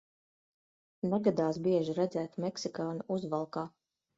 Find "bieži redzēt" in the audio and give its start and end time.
1.67-2.41